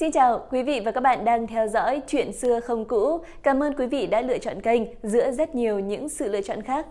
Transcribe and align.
Xin 0.00 0.12
chào, 0.12 0.46
quý 0.50 0.62
vị 0.62 0.80
và 0.84 0.90
các 0.90 1.00
bạn 1.00 1.24
đang 1.24 1.46
theo 1.46 1.68
dõi 1.68 2.02
Chuyện 2.06 2.32
xưa 2.32 2.60
không 2.60 2.84
cũ. 2.84 3.20
Cảm 3.42 3.62
ơn 3.62 3.72
quý 3.74 3.86
vị 3.86 4.06
đã 4.06 4.20
lựa 4.20 4.38
chọn 4.38 4.60
kênh 4.60 4.82
giữa 5.02 5.30
rất 5.30 5.54
nhiều 5.54 5.78
những 5.78 6.08
sự 6.08 6.28
lựa 6.28 6.40
chọn 6.40 6.62
khác. 6.62 6.86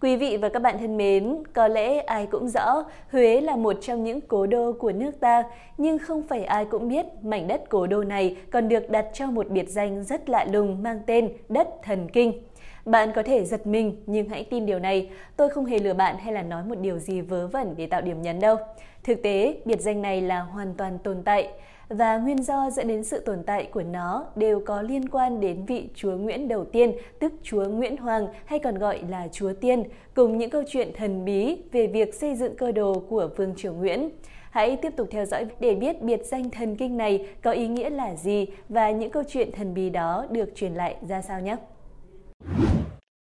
Quý 0.00 0.16
vị 0.16 0.36
và 0.36 0.48
các 0.48 0.62
bạn 0.62 0.78
thân 0.78 0.96
mến, 0.96 1.42
có 1.52 1.68
lẽ 1.68 1.98
ai 2.00 2.26
cũng 2.26 2.48
rõ 2.48 2.84
Huế 3.12 3.40
là 3.40 3.56
một 3.56 3.76
trong 3.80 4.04
những 4.04 4.20
cố 4.20 4.46
đô 4.46 4.72
của 4.72 4.92
nước 4.92 5.20
ta, 5.20 5.44
nhưng 5.78 5.98
không 5.98 6.22
phải 6.22 6.44
ai 6.44 6.64
cũng 6.64 6.88
biết 6.88 7.06
mảnh 7.22 7.48
đất 7.48 7.62
cố 7.68 7.86
đô 7.86 8.04
này 8.04 8.36
còn 8.50 8.68
được 8.68 8.90
đặt 8.90 9.06
cho 9.12 9.26
một 9.26 9.48
biệt 9.48 9.68
danh 9.68 10.04
rất 10.04 10.28
lạ 10.28 10.46
lùng 10.52 10.82
mang 10.82 11.00
tên 11.06 11.32
đất 11.48 11.68
thần 11.82 12.08
kinh. 12.08 12.42
Bạn 12.84 13.12
có 13.14 13.22
thể 13.22 13.44
giật 13.44 13.66
mình 13.66 14.02
nhưng 14.06 14.28
hãy 14.28 14.44
tin 14.44 14.66
điều 14.66 14.78
này, 14.78 15.10
tôi 15.36 15.48
không 15.48 15.64
hề 15.64 15.78
lừa 15.78 15.94
bạn 15.94 16.16
hay 16.18 16.32
là 16.32 16.42
nói 16.42 16.64
một 16.64 16.78
điều 16.80 16.98
gì 16.98 17.20
vớ 17.20 17.46
vẩn 17.46 17.74
để 17.76 17.86
tạo 17.86 18.00
điểm 18.00 18.22
nhấn 18.22 18.40
đâu. 18.40 18.56
Thực 19.04 19.22
tế, 19.22 19.60
biệt 19.64 19.80
danh 19.80 20.02
này 20.02 20.20
là 20.20 20.40
hoàn 20.40 20.74
toàn 20.74 20.98
tồn 20.98 21.22
tại 21.22 21.48
và 21.88 22.18
nguyên 22.18 22.42
do 22.42 22.70
dẫn 22.70 22.88
đến 22.88 23.04
sự 23.04 23.20
tồn 23.20 23.42
tại 23.46 23.68
của 23.72 23.82
nó 23.82 24.26
đều 24.36 24.60
có 24.66 24.82
liên 24.82 25.08
quan 25.08 25.40
đến 25.40 25.64
vị 25.66 25.88
chúa 25.94 26.16
Nguyễn 26.16 26.48
đầu 26.48 26.64
tiên, 26.64 26.92
tức 27.18 27.32
chúa 27.42 27.64
Nguyễn 27.64 27.96
Hoàng 27.96 28.26
hay 28.44 28.58
còn 28.58 28.78
gọi 28.78 29.02
là 29.08 29.28
chúa 29.32 29.52
Tiên, 29.52 29.82
cùng 30.14 30.38
những 30.38 30.50
câu 30.50 30.62
chuyện 30.68 30.92
thần 30.96 31.24
bí 31.24 31.56
về 31.72 31.86
việc 31.86 32.14
xây 32.14 32.34
dựng 32.34 32.56
cơ 32.56 32.72
đồ 32.72 33.04
của 33.08 33.28
vương 33.36 33.54
triều 33.56 33.72
Nguyễn. 33.72 34.10
Hãy 34.50 34.76
tiếp 34.76 34.92
tục 34.96 35.08
theo 35.10 35.24
dõi 35.24 35.46
để 35.60 35.74
biết 35.74 36.02
biệt 36.02 36.20
danh 36.24 36.50
thần 36.50 36.76
kinh 36.76 36.96
này 36.96 37.26
có 37.42 37.50
ý 37.50 37.68
nghĩa 37.68 37.90
là 37.90 38.14
gì 38.14 38.46
và 38.68 38.90
những 38.90 39.10
câu 39.10 39.22
chuyện 39.28 39.52
thần 39.52 39.74
bí 39.74 39.90
đó 39.90 40.26
được 40.30 40.54
truyền 40.54 40.74
lại 40.74 40.96
ra 41.08 41.22
sao 41.22 41.40
nhé. 41.40 41.56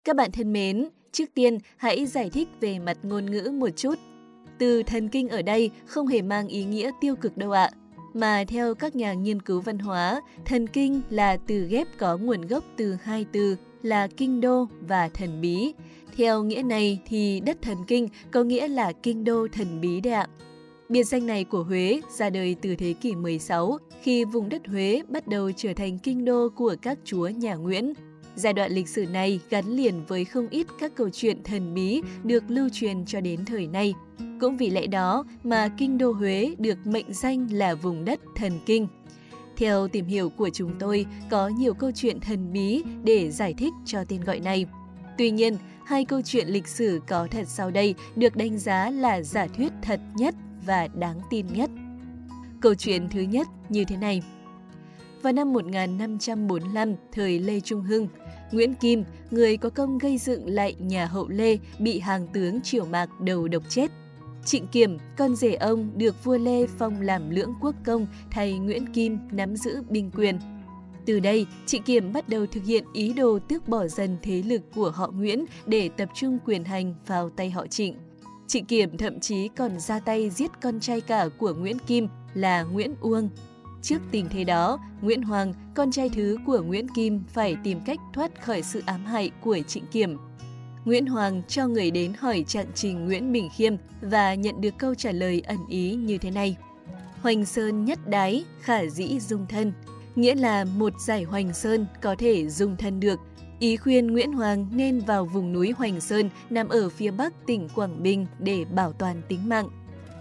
Các 0.05 0.17
bạn 0.17 0.31
thân 0.33 0.53
mến, 0.53 0.89
trước 1.13 1.35
tiên 1.35 1.59
hãy 1.77 2.07
giải 2.07 2.31
thích 2.33 2.49
về 2.61 2.79
mặt 2.79 2.97
ngôn 3.03 3.27
ngữ 3.27 3.51
một 3.55 3.71
chút. 3.77 3.95
Từ 4.59 4.83
thần 4.83 5.09
kinh 5.09 5.29
ở 5.29 5.43
đây 5.43 5.71
không 5.87 6.07
hề 6.07 6.23
mang 6.23 6.49
ý 6.49 6.65
nghĩa 6.65 6.91
tiêu 7.01 7.17
cực 7.17 7.37
đâu 7.37 7.51
ạ. 7.51 7.71
Mà 8.15 8.45
theo 8.49 8.75
các 8.75 8.97
nhà 8.97 9.13
nghiên 9.13 9.43
cứu 9.43 9.61
văn 9.61 9.79
hóa, 9.79 10.21
thần 10.45 10.67
kinh 10.67 11.01
là 11.11 11.37
từ 11.37 11.67
ghép 11.71 11.87
có 11.99 12.17
nguồn 12.17 12.41
gốc 12.41 12.65
từ 12.77 12.97
hai 13.03 13.27
từ 13.33 13.57
là 13.83 14.07
kinh 14.17 14.41
đô 14.41 14.69
và 14.81 15.09
thần 15.09 15.41
bí. 15.41 15.73
Theo 16.17 16.43
nghĩa 16.43 16.63
này 16.63 17.01
thì 17.07 17.41
đất 17.41 17.63
thần 17.63 17.79
kinh 17.87 18.09
có 18.31 18.43
nghĩa 18.43 18.69
là 18.69 18.93
kinh 18.93 19.25
đô 19.25 19.47
thần 19.53 19.81
bí 19.81 20.01
đấy 20.01 20.13
ạ. 20.13 20.27
Biệt 20.89 21.05
danh 21.05 21.27
này 21.27 21.45
của 21.45 21.63
Huế 21.63 22.01
ra 22.19 22.31
đời 22.31 22.57
từ 22.63 22.77
thế 22.77 22.93
kỷ 22.93 23.15
16 23.15 23.79
khi 24.03 24.25
vùng 24.25 24.49
đất 24.49 24.67
Huế 24.67 25.03
bắt 25.09 25.27
đầu 25.27 25.53
trở 25.53 25.75
thành 25.75 25.99
kinh 25.99 26.25
đô 26.25 26.49
của 26.57 26.77
các 26.83 26.99
chúa 27.05 27.29
nhà 27.29 27.55
Nguyễn 27.55 27.93
Giai 28.39 28.53
đoạn 28.53 28.73
lịch 28.73 28.89
sử 28.89 29.07
này 29.07 29.41
gắn 29.51 29.65
liền 29.67 30.05
với 30.09 30.25
không 30.25 30.49
ít 30.51 30.67
các 30.79 30.95
câu 30.95 31.11
chuyện 31.11 31.43
thần 31.43 31.75
bí 31.75 32.03
được 32.25 32.45
lưu 32.49 32.69
truyền 32.73 33.05
cho 33.05 33.21
đến 33.21 33.45
thời 33.45 33.67
nay. 33.67 33.95
Cũng 34.41 34.57
vì 34.57 34.71
lẽ 34.71 34.87
đó 34.87 35.25
mà 35.45 35.69
Kinh 35.69 35.99
đô 35.99 36.13
Huế 36.13 36.55
được 36.59 36.87
mệnh 36.87 37.13
danh 37.15 37.47
là 37.53 37.75
vùng 37.75 38.05
đất 38.05 38.21
thần 38.37 38.53
kinh. 38.67 38.89
Theo 39.57 39.89
tìm 39.89 40.07
hiểu 40.07 40.29
của 40.29 40.51
chúng 40.53 40.79
tôi, 40.79 41.07
có 41.31 41.49
nhiều 41.49 41.75
câu 41.75 41.91
chuyện 41.95 42.21
thần 42.21 42.53
bí 42.53 42.83
để 43.05 43.31
giải 43.31 43.55
thích 43.59 43.73
cho 43.85 44.05
tên 44.09 44.21
gọi 44.21 44.41
này. 44.41 44.67
Tuy 45.19 45.31
nhiên, 45.31 45.57
hai 45.85 46.05
câu 46.05 46.23
chuyện 46.23 46.49
lịch 46.49 46.69
sử 46.69 47.01
có 47.09 47.29
thật 47.31 47.49
sau 47.49 47.71
đây 47.71 47.95
được 48.17 48.37
đánh 48.37 48.59
giá 48.59 48.91
là 48.91 49.23
giả 49.23 49.47
thuyết 49.47 49.73
thật 49.83 50.01
nhất 50.17 50.35
và 50.67 50.89
đáng 50.95 51.21
tin 51.31 51.47
nhất. 51.53 51.71
Câu 52.61 52.75
chuyện 52.75 53.09
thứ 53.11 53.21
nhất 53.21 53.49
như 53.69 53.85
thế 53.85 53.97
này. 53.97 54.23
Vào 55.23 55.33
năm 55.33 55.53
1545, 55.53 56.95
thời 57.13 57.39
Lê 57.39 57.61
Trung 57.61 57.83
Hưng, 57.83 58.09
Nguyễn 58.53 58.75
Kim, 58.75 59.05
người 59.31 59.57
có 59.57 59.71
công 59.71 59.99
gây 59.99 60.19
dựng 60.19 60.47
lại 60.47 60.75
nhà 60.79 61.07
hậu 61.07 61.29
Lê, 61.29 61.59
bị 61.79 61.99
hàng 61.99 62.29
tướng 62.33 62.61
Triều 62.61 62.85
Mạc 62.85 63.21
đầu 63.21 63.49
độc 63.49 63.63
chết. 63.69 63.91
Trịnh 64.49 64.67
Kiểm, 64.67 64.99
con 65.17 65.37
rể 65.37 65.55
ông, 65.55 65.91
được 65.97 66.25
vua 66.25 66.39
Lê 66.39 66.67
phong 66.67 67.01
làm 67.01 67.31
lưỡng 67.31 67.55
quốc 67.61 67.75
công 67.85 68.07
thay 68.31 68.59
Nguyễn 68.59 68.87
Kim 68.87 69.19
nắm 69.31 69.57
giữ 69.57 69.83
binh 69.89 70.11
quyền. 70.11 70.39
Từ 71.07 71.21
đây, 71.21 71.47
Trịnh 71.67 71.83
Kiểm 71.83 72.13
bắt 72.13 72.29
đầu 72.29 72.47
thực 72.47 72.65
hiện 72.65 72.85
ý 72.93 73.13
đồ 73.13 73.39
tước 73.39 73.69
bỏ 73.69 73.87
dần 73.87 74.17
thế 74.23 74.43
lực 74.43 74.63
của 74.75 74.91
họ 74.91 75.09
Nguyễn 75.09 75.45
để 75.67 75.89
tập 75.89 76.09
trung 76.15 76.39
quyền 76.47 76.65
hành 76.65 76.95
vào 77.07 77.31
tay 77.31 77.51
họ 77.51 77.67
Trịnh. 77.67 77.95
Trịnh 78.47 78.65
Kiểm 78.65 78.97
thậm 78.99 79.21
chí 79.21 79.49
còn 79.49 79.81
ra 79.81 80.01
tay 80.01 80.31
giết 80.31 80.51
con 80.63 80.81
trai 80.81 81.01
cả 81.01 81.29
của 81.39 81.55
Nguyễn 81.55 81.79
Kim 81.79 82.09
là 82.35 82.63
Nguyễn 82.63 82.95
Uông, 83.01 83.29
Trước 83.83 83.99
tình 84.11 84.27
thế 84.31 84.45
đó, 84.45 84.79
Nguyễn 85.03 85.23
Hoàng, 85.23 85.53
con 85.75 85.91
trai 85.91 86.09
thứ 86.09 86.39
của 86.47 86.63
Nguyễn 86.63 86.89
Kim 86.89 87.23
phải 87.29 87.57
tìm 87.65 87.81
cách 87.87 87.99
thoát 88.13 88.43
khỏi 88.45 88.63
sự 88.63 88.83
ám 88.87 89.05
hại 89.05 89.31
của 89.41 89.59
Trịnh 89.67 89.87
Kiểm. 89.87 90.17
Nguyễn 90.89 91.07
Hoàng 91.07 91.43
cho 91.49 91.67
người 91.67 91.91
đến 91.91 92.13
hỏi 92.19 92.45
trạng 92.47 92.67
trình 92.75 93.07
Nguyễn 93.07 93.33
Bình 93.33 93.49
Khiêm 93.57 93.75
và 94.01 94.35
nhận 94.35 94.61
được 94.61 94.79
câu 94.79 94.95
trả 94.95 95.13
lời 95.13 95.43
ẩn 95.47 95.59
ý 95.69 95.95
như 95.95 96.19
thế 96.19 96.31
này. 96.31 96.57
Hoành 97.23 97.45
Sơn 97.45 97.85
nhất 97.85 97.99
đái, 98.07 98.45
khả 98.61 98.85
dĩ 98.85 99.21
dung 99.21 99.47
thân, 99.49 99.73
nghĩa 100.17 100.35
là 100.35 100.65
một 100.65 100.93
giải 101.07 101.23
Hoành 101.23 101.55
Sơn 101.55 101.87
có 102.03 102.15
thể 102.19 102.49
dung 102.49 102.77
thân 102.77 103.01
được. 103.01 103.21
Ý 103.59 103.77
khuyên 103.77 104.07
Nguyễn 104.07 104.33
Hoàng 104.33 104.67
nên 104.73 105.01
vào 105.01 105.25
vùng 105.25 105.53
núi 105.53 105.71
Hoành 105.77 106.01
Sơn 106.01 106.31
nằm 106.51 106.69
ở 106.69 106.89
phía 106.89 107.11
bắc 107.11 107.47
tỉnh 107.47 107.69
Quảng 107.75 108.03
Bình 108.03 108.27
để 108.39 108.65
bảo 108.65 108.93
toàn 108.93 109.23
tính 109.29 109.49
mạng. 109.49 109.69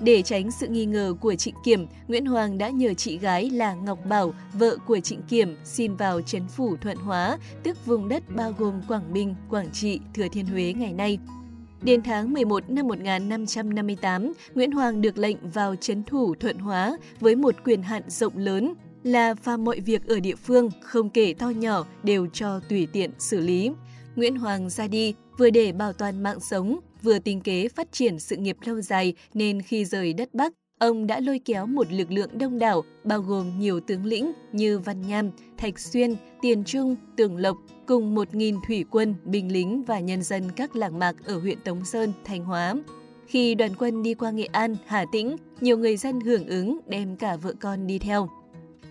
Để 0.02 0.22
tránh 0.22 0.52
sự 0.52 0.68
nghi 0.68 0.85
ngờ 0.85 1.13
của 1.22 1.35
Trịnh 1.35 1.56
Kiểm, 1.63 1.88
Nguyễn 2.08 2.25
Hoàng 2.25 2.58
đã 2.58 2.69
nhờ 2.69 2.94
chị 2.94 3.18
gái 3.18 3.50
là 3.50 3.74
Ngọc 3.74 4.00
Bảo, 4.06 4.34
vợ 4.53 4.78
của 4.85 5.00
Trịnh 5.00 5.22
Kiểm, 5.22 5.56
xin 5.63 5.96
vào 5.96 6.22
chấn 6.22 6.47
phủ 6.47 6.75
Thuận 6.81 6.97
Hóa, 6.97 7.38
tức 7.63 7.85
vùng 7.85 8.09
đất 8.09 8.24
bao 8.35 8.53
gồm 8.58 8.81
Quảng 8.88 9.13
Bình, 9.13 9.35
Quảng 9.50 9.72
Trị, 9.74 10.00
Thừa 10.13 10.28
Thiên 10.31 10.46
Huế 10.46 10.74
ngày 10.74 10.94
nay. 10.94 11.19
Đến 11.81 12.02
tháng 12.02 12.34
11 12.34 12.69
năm 12.69 12.88
1558, 12.88 14.34
Nguyễn 14.56 14.72
Hoàng 14.72 15.02
được 15.02 15.18
lệnh 15.18 15.38
vào 15.50 15.75
chấn 15.75 16.03
thủ 16.03 16.35
Thuận 16.35 16.58
Hóa 16.58 16.97
với 17.19 17.35
một 17.35 17.56
quyền 17.64 17.81
hạn 17.81 18.03
rộng 18.08 18.38
lớn 18.38 18.74
là 19.03 19.35
pha 19.35 19.58
mọi 19.58 19.79
việc 19.79 20.08
ở 20.08 20.19
địa 20.19 20.35
phương, 20.35 20.69
không 20.81 21.09
kể 21.09 21.34
to 21.34 21.50
nhỏ, 21.50 21.85
đều 22.03 22.28
cho 22.34 22.59
tùy 22.69 22.88
tiện 22.94 23.12
xử 23.19 23.40
lý. 23.40 23.72
Nguyễn 24.16 24.35
Hoàng 24.35 24.69
ra 24.69 24.88
đi 24.88 25.14
vừa 25.38 25.50
để 25.50 25.72
bảo 25.72 25.94
toàn 25.94 26.24
mạng 26.24 26.40
sống, 26.40 26.79
vừa 27.03 27.19
tính 27.19 27.41
kế 27.41 27.68
phát 27.68 27.91
triển 27.91 28.19
sự 28.19 28.35
nghiệp 28.35 28.58
lâu 28.66 28.81
dài 28.81 29.13
nên 29.34 29.62
khi 29.62 29.85
rời 29.85 30.13
đất 30.13 30.34
Bắc, 30.34 30.53
ông 30.80 31.08
đã 31.08 31.19
lôi 31.19 31.40
kéo 31.46 31.66
một 31.66 31.91
lực 31.91 32.12
lượng 32.12 32.38
đông 32.38 32.59
đảo 32.59 32.84
bao 33.03 33.22
gồm 33.22 33.59
nhiều 33.59 33.80
tướng 33.80 34.06
lĩnh 34.06 34.31
như 34.52 34.80
Văn 34.80 35.02
Nham, 35.02 35.31
Thạch 35.58 35.80
Xuyên, 35.80 36.16
Tiền 36.41 36.63
Trung, 36.63 36.96
Tường 37.18 37.38
Lộc 37.38 37.58
cùng 37.88 38.16
1.000 38.16 38.59
thủy 38.68 38.85
quân, 38.91 39.16
binh 39.25 39.52
lính 39.52 39.84
và 39.84 40.00
nhân 40.00 40.24
dân 40.24 40.52
các 40.56 40.75
làng 40.75 41.00
mạc 41.00 41.16
ở 41.25 41.40
huyện 41.40 41.58
Tống 41.66 41.85
Sơn, 41.85 42.13
Thanh 42.25 42.46
Hóa. 42.46 42.75
Khi 43.28 43.56
đoàn 43.56 43.72
quân 43.79 44.03
đi 44.03 44.14
qua 44.14 44.31
Nghệ 44.31 44.46
An, 44.46 44.75
Hà 44.85 45.06
Tĩnh, 45.12 45.35
nhiều 45.62 45.78
người 45.78 45.97
dân 45.97 46.19
hưởng 46.22 46.47
ứng 46.47 46.79
đem 46.88 47.16
cả 47.16 47.35
vợ 47.35 47.53
con 47.59 47.88
đi 47.88 48.00
theo. 48.00 48.29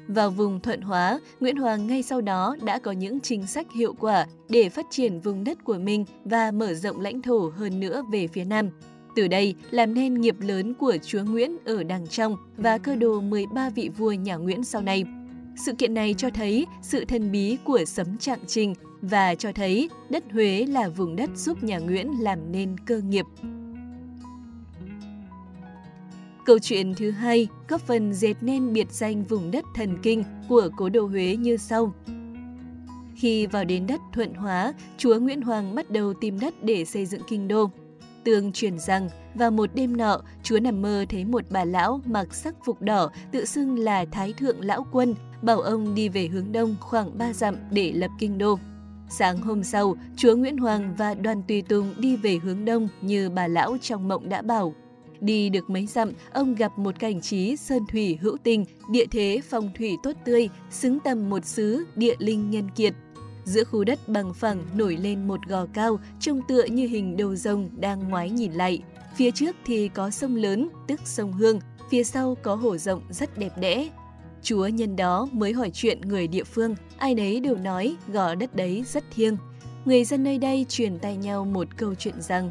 Vào 0.08 0.30
vùng 0.30 0.60
Thuận 0.60 0.80
Hóa, 0.80 1.20
Nguyễn 1.40 1.56
Hoàng 1.56 1.86
ngay 1.86 2.02
sau 2.02 2.20
đó 2.20 2.56
đã 2.64 2.78
có 2.78 2.92
những 2.92 3.20
chính 3.20 3.46
sách 3.46 3.66
hiệu 3.72 3.94
quả 4.00 4.26
để 4.48 4.68
phát 4.68 4.86
triển 4.90 5.20
vùng 5.20 5.44
đất 5.44 5.64
của 5.64 5.78
mình 5.78 6.04
và 6.24 6.50
mở 6.50 6.74
rộng 6.74 7.00
lãnh 7.00 7.22
thổ 7.22 7.52
hơn 7.56 7.80
nữa 7.80 8.02
về 8.12 8.26
phía 8.26 8.44
Nam. 8.44 8.70
Từ 9.16 9.28
đây, 9.28 9.54
làm 9.70 9.94
nên 9.94 10.14
nghiệp 10.14 10.36
lớn 10.40 10.74
của 10.74 10.96
chúa 11.06 11.22
Nguyễn 11.24 11.56
ở 11.64 11.82
đằng 11.82 12.06
trong 12.06 12.36
và 12.56 12.78
cơ 12.78 12.96
đồ 12.96 13.20
13 13.20 13.70
vị 13.70 13.90
vua 13.96 14.12
nhà 14.12 14.36
Nguyễn 14.36 14.64
sau 14.64 14.82
này. 14.82 15.04
Sự 15.66 15.72
kiện 15.72 15.94
này 15.94 16.14
cho 16.18 16.30
thấy 16.30 16.66
sự 16.82 17.04
thần 17.04 17.32
bí 17.32 17.56
của 17.64 17.84
sấm 17.86 18.18
trạng 18.18 18.38
trình 18.46 18.74
và 19.00 19.34
cho 19.34 19.52
thấy 19.52 19.90
đất 20.10 20.24
Huế 20.32 20.66
là 20.68 20.88
vùng 20.88 21.16
đất 21.16 21.30
giúp 21.36 21.62
nhà 21.64 21.78
Nguyễn 21.78 22.20
làm 22.20 22.52
nên 22.52 22.76
cơ 22.78 22.98
nghiệp. 22.98 23.26
Câu 26.46 26.58
chuyện 26.58 26.94
thứ 26.94 27.10
hai 27.10 27.48
góp 27.68 27.80
phần 27.80 28.12
dệt 28.12 28.34
nên 28.40 28.72
biệt 28.72 28.92
danh 28.92 29.24
vùng 29.24 29.50
đất 29.50 29.64
thần 29.74 29.98
kinh 30.02 30.24
của 30.48 30.68
cố 30.76 30.88
đô 30.88 31.06
Huế 31.06 31.36
như 31.36 31.56
sau. 31.56 31.94
Khi 33.16 33.46
vào 33.46 33.64
đến 33.64 33.86
đất 33.86 34.00
Thuận 34.12 34.34
Hóa, 34.34 34.72
chúa 34.98 35.20
Nguyễn 35.20 35.42
Hoàng 35.42 35.74
bắt 35.74 35.90
đầu 35.90 36.14
tìm 36.14 36.40
đất 36.40 36.54
để 36.62 36.84
xây 36.84 37.06
dựng 37.06 37.20
kinh 37.28 37.48
đô. 37.48 37.70
Tường 38.24 38.52
truyền 38.52 38.78
rằng, 38.78 39.08
vào 39.34 39.50
một 39.50 39.70
đêm 39.74 39.96
nọ, 39.96 40.20
chúa 40.42 40.60
nằm 40.60 40.82
mơ 40.82 41.04
thấy 41.08 41.24
một 41.24 41.42
bà 41.50 41.64
lão 41.64 42.00
mặc 42.04 42.34
sắc 42.34 42.54
phục 42.64 42.82
đỏ 42.82 43.10
tự 43.32 43.44
xưng 43.44 43.78
là 43.78 44.04
Thái 44.04 44.32
Thượng 44.32 44.60
Lão 44.60 44.86
Quân, 44.92 45.14
bảo 45.42 45.60
ông 45.60 45.94
đi 45.94 46.08
về 46.08 46.26
hướng 46.26 46.52
đông 46.52 46.76
khoảng 46.80 47.18
3 47.18 47.32
dặm 47.32 47.56
để 47.70 47.92
lập 47.92 48.10
kinh 48.18 48.38
đô. 48.38 48.58
Sáng 49.08 49.38
hôm 49.38 49.64
sau, 49.64 49.96
chúa 50.16 50.36
Nguyễn 50.36 50.58
Hoàng 50.58 50.94
và 50.98 51.14
đoàn 51.14 51.42
tùy 51.48 51.62
tùng 51.62 51.94
đi 51.98 52.16
về 52.16 52.38
hướng 52.42 52.64
đông 52.64 52.88
như 53.00 53.30
bà 53.30 53.48
lão 53.48 53.76
trong 53.80 54.08
mộng 54.08 54.28
đã 54.28 54.42
bảo. 54.42 54.74
Đi 55.20 55.48
được 55.48 55.70
mấy 55.70 55.86
dặm, 55.86 56.12
ông 56.32 56.54
gặp 56.54 56.78
một 56.78 56.98
cảnh 56.98 57.20
trí 57.20 57.56
sơn 57.56 57.82
thủy 57.92 58.18
hữu 58.20 58.36
tình, 58.42 58.64
địa 58.90 59.06
thế 59.10 59.40
phong 59.50 59.70
thủy 59.78 59.96
tốt 60.02 60.12
tươi, 60.24 60.48
xứng 60.70 60.98
tầm 61.00 61.30
một 61.30 61.44
xứ 61.44 61.84
địa 61.96 62.14
linh 62.18 62.50
nhân 62.50 62.68
kiệt. 62.76 62.94
Giữa 63.44 63.64
khu 63.64 63.84
đất 63.84 64.08
bằng 64.08 64.34
phẳng 64.34 64.64
nổi 64.74 64.96
lên 64.96 65.28
một 65.28 65.40
gò 65.48 65.66
cao, 65.74 65.98
trông 66.20 66.40
tựa 66.48 66.64
như 66.64 66.86
hình 66.86 67.16
đầu 67.16 67.34
rồng 67.34 67.68
đang 67.76 68.08
ngoái 68.08 68.30
nhìn 68.30 68.52
lại. 68.52 68.82
Phía 69.16 69.30
trước 69.30 69.56
thì 69.64 69.88
có 69.88 70.10
sông 70.10 70.36
lớn, 70.36 70.68
tức 70.86 71.00
sông 71.04 71.32
Hương, 71.32 71.60
phía 71.90 72.04
sau 72.04 72.36
có 72.42 72.54
hồ 72.54 72.76
rộng 72.76 73.02
rất 73.10 73.38
đẹp 73.38 73.52
đẽ. 73.60 73.88
Chúa 74.42 74.66
nhân 74.66 74.96
đó 74.96 75.28
mới 75.32 75.52
hỏi 75.52 75.70
chuyện 75.74 76.00
người 76.00 76.28
địa 76.28 76.44
phương, 76.44 76.74
ai 76.98 77.14
nấy 77.14 77.40
đều 77.40 77.56
nói 77.56 77.96
gò 78.08 78.34
đất 78.34 78.56
đấy 78.56 78.84
rất 78.92 79.04
thiêng. 79.14 79.36
Người 79.84 80.04
dân 80.04 80.24
nơi 80.24 80.38
đây 80.38 80.66
truyền 80.68 80.98
tay 80.98 81.16
nhau 81.16 81.44
một 81.44 81.68
câu 81.76 81.94
chuyện 81.94 82.22
rằng 82.22 82.50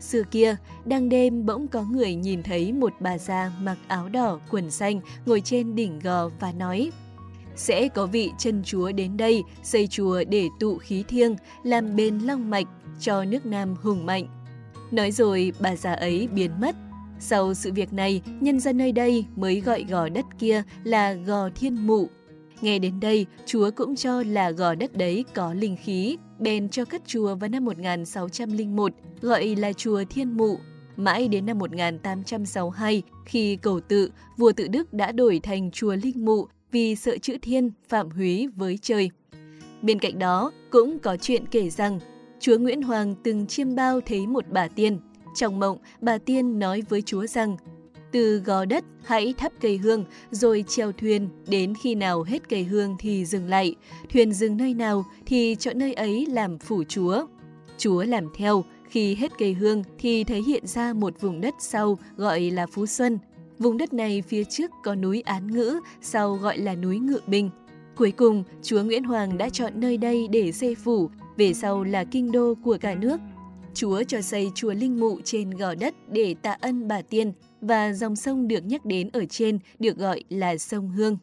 Xưa 0.00 0.22
kia, 0.30 0.56
đang 0.84 1.08
đêm 1.08 1.46
bỗng 1.46 1.68
có 1.68 1.82
người 1.82 2.14
nhìn 2.14 2.42
thấy 2.42 2.72
một 2.72 2.92
bà 3.00 3.18
già 3.18 3.52
mặc 3.60 3.76
áo 3.88 4.08
đỏ, 4.08 4.40
quần 4.50 4.70
xanh 4.70 5.00
ngồi 5.26 5.40
trên 5.40 5.74
đỉnh 5.74 5.98
gò 5.98 6.30
và 6.40 6.52
nói 6.52 6.90
Sẽ 7.56 7.88
có 7.88 8.06
vị 8.06 8.32
chân 8.38 8.62
chúa 8.64 8.92
đến 8.92 9.16
đây 9.16 9.42
xây 9.62 9.86
chùa 9.86 10.24
để 10.28 10.48
tụ 10.60 10.78
khí 10.78 11.04
thiêng, 11.08 11.36
làm 11.62 11.96
bền 11.96 12.18
long 12.18 12.50
mạch 12.50 12.66
cho 13.00 13.24
nước 13.24 13.46
Nam 13.46 13.74
hùng 13.82 14.06
mạnh. 14.06 14.26
Nói 14.90 15.10
rồi 15.10 15.52
bà 15.60 15.76
già 15.76 15.92
ấy 15.92 16.28
biến 16.32 16.50
mất. 16.60 16.76
Sau 17.20 17.54
sự 17.54 17.72
việc 17.72 17.92
này, 17.92 18.22
nhân 18.40 18.60
dân 18.60 18.78
nơi 18.78 18.92
đây 18.92 19.26
mới 19.36 19.60
gọi 19.60 19.84
gò 19.88 20.08
đất 20.08 20.24
kia 20.38 20.62
là 20.84 21.12
gò 21.12 21.48
thiên 21.54 21.86
mụ. 21.86 22.08
Nghe 22.60 22.78
đến 22.78 23.00
đây, 23.00 23.26
chúa 23.46 23.70
cũng 23.76 23.96
cho 23.96 24.22
là 24.22 24.50
gò 24.50 24.74
đất 24.74 24.96
đấy 24.96 25.24
có 25.34 25.54
linh 25.54 25.76
khí, 25.84 26.16
bèn 26.38 26.68
cho 26.68 26.84
cất 26.84 27.02
chùa 27.06 27.34
vào 27.34 27.48
năm 27.48 27.64
1601, 27.64 28.92
gọi 29.20 29.56
là 29.56 29.72
chùa 29.72 30.04
Thiên 30.10 30.36
Mụ. 30.36 30.58
Mãi 30.96 31.28
đến 31.28 31.46
năm 31.46 31.58
1862, 31.58 33.02
khi 33.24 33.56
cầu 33.56 33.80
tự, 33.80 34.10
vua 34.36 34.52
tự 34.52 34.68
Đức 34.68 34.92
đã 34.92 35.12
đổi 35.12 35.40
thành 35.42 35.70
chùa 35.70 35.96
Linh 36.02 36.24
Mụ 36.24 36.46
vì 36.72 36.96
sợ 36.96 37.16
chữ 37.18 37.36
thiên 37.42 37.70
phạm 37.88 38.10
húy 38.10 38.48
với 38.56 38.78
trời. 38.82 39.10
Bên 39.82 39.98
cạnh 39.98 40.18
đó, 40.18 40.52
cũng 40.70 40.98
có 40.98 41.16
chuyện 41.16 41.46
kể 41.46 41.70
rằng, 41.70 42.00
chúa 42.40 42.58
Nguyễn 42.58 42.82
Hoàng 42.82 43.14
từng 43.22 43.46
chiêm 43.46 43.74
bao 43.74 44.00
thấy 44.00 44.26
một 44.26 44.44
bà 44.50 44.68
tiên. 44.68 44.98
Trong 45.34 45.60
mộng, 45.60 45.78
bà 46.00 46.18
tiên 46.18 46.58
nói 46.58 46.82
với 46.88 47.02
chúa 47.02 47.26
rằng, 47.26 47.56
từ 48.16 48.38
gò 48.38 48.64
đất 48.64 48.84
hãy 49.04 49.34
thắp 49.38 49.52
cây 49.60 49.76
hương 49.76 50.04
rồi 50.30 50.64
treo 50.68 50.92
thuyền, 50.92 51.28
đến 51.48 51.74
khi 51.82 51.94
nào 51.94 52.22
hết 52.22 52.48
cây 52.48 52.64
hương 52.64 52.96
thì 52.98 53.24
dừng 53.24 53.48
lại. 53.48 53.74
Thuyền 54.12 54.32
dừng 54.32 54.56
nơi 54.56 54.74
nào 54.74 55.04
thì 55.26 55.56
chọn 55.58 55.78
nơi 55.78 55.94
ấy 55.94 56.26
làm 56.26 56.58
phủ 56.58 56.84
chúa. 56.88 57.26
Chúa 57.78 58.04
làm 58.04 58.28
theo, 58.36 58.64
khi 58.88 59.14
hết 59.14 59.32
cây 59.38 59.54
hương 59.54 59.82
thì 59.98 60.24
thấy 60.24 60.42
hiện 60.42 60.66
ra 60.66 60.92
một 60.92 61.20
vùng 61.20 61.40
đất 61.40 61.54
sau 61.58 61.98
gọi 62.16 62.40
là 62.40 62.66
Phú 62.66 62.86
Xuân. 62.86 63.18
Vùng 63.58 63.76
đất 63.76 63.92
này 63.92 64.22
phía 64.28 64.44
trước 64.44 64.70
có 64.84 64.94
núi 64.94 65.20
Án 65.20 65.52
Ngữ, 65.52 65.80
sau 66.00 66.34
gọi 66.34 66.58
là 66.58 66.74
núi 66.74 66.98
Ngự 66.98 67.20
Bình. 67.26 67.50
Cuối 67.96 68.10
cùng, 68.10 68.44
chúa 68.62 68.82
Nguyễn 68.82 69.04
Hoàng 69.04 69.38
đã 69.38 69.48
chọn 69.48 69.72
nơi 69.76 69.96
đây 69.96 70.28
để 70.28 70.52
xây 70.52 70.74
phủ, 70.74 71.10
về 71.36 71.54
sau 71.54 71.84
là 71.84 72.04
kinh 72.04 72.32
đô 72.32 72.54
của 72.64 72.78
cả 72.80 72.94
nước. 72.94 73.20
Chúa 73.76 74.02
cho 74.02 74.20
xây 74.20 74.50
chùa 74.54 74.72
Linh 74.72 75.00
Mụ 75.00 75.20
trên 75.24 75.50
gò 75.50 75.74
đất 75.74 75.94
để 76.12 76.34
tạ 76.42 76.56
ân 76.60 76.88
bà 76.88 77.02
Tiên, 77.02 77.32
và 77.60 77.92
dòng 77.92 78.16
sông 78.16 78.48
được 78.48 78.64
nhắc 78.66 78.84
đến 78.84 79.10
ở 79.12 79.24
trên 79.24 79.58
được 79.78 79.96
gọi 79.96 80.24
là 80.28 80.58
sông 80.58 80.88
Hương. 80.88 81.18